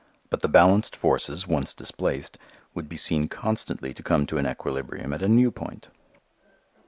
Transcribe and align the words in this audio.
But 0.31 0.41
the 0.41 0.47
balanced 0.47 0.95
forces 0.95 1.45
once 1.45 1.75
displaced 1.75 2.39
would 2.73 2.89
be 2.89 2.97
seen 2.97 3.27
constantly 3.27 3.93
to 3.93 4.01
come 4.01 4.25
to 4.25 4.39
an 4.39 4.47
equilibrium 4.47 5.13
at 5.13 5.21
a 5.21 5.27
new 5.27 5.51
point. 5.51 5.89